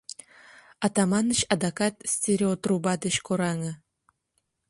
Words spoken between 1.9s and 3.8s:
стереотруба деч кораҥе.